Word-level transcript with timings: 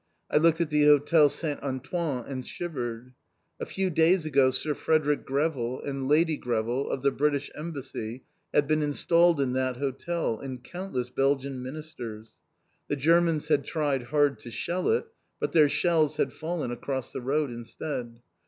I 0.31 0.37
looked 0.37 0.59
at 0.59 0.71
the 0.71 0.85
Hotel 0.87 1.29
St. 1.29 1.61
Antoine 1.61 2.25
and 2.27 2.43
shivered. 2.43 3.13
A 3.59 3.67
few 3.67 3.91
days 3.91 4.25
ago 4.25 4.49
Sir 4.49 4.73
Frederick 4.73 5.27
Greville 5.27 5.79
and 5.85 6.07
Lady 6.07 6.37
Greville 6.37 6.89
of 6.89 7.03
the 7.03 7.11
British 7.11 7.51
Embassy 7.53 8.23
had 8.51 8.65
been 8.65 8.81
installed 8.81 9.39
in 9.39 9.53
that 9.53 9.77
hotel 9.77 10.39
and 10.39 10.63
countless 10.63 11.11
Belgian 11.11 11.61
Ministers. 11.61 12.33
The 12.87 12.95
Germans 12.95 13.49
had 13.49 13.63
tried 13.63 14.05
hard 14.05 14.39
to 14.39 14.49
shell 14.49 14.89
it, 14.89 15.05
but 15.39 15.51
their 15.51 15.69
shells 15.69 16.17
had 16.17 16.33
fallen 16.33 16.71
across 16.71 17.11
the 17.13 17.21
road 17.21 17.51
instead. 17.51 18.21